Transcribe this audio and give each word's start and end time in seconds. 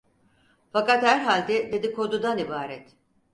Fakat 0.71 1.03
herhalde 1.03 1.71
dedikodudan 1.73 2.37
ibaret. 2.37 2.95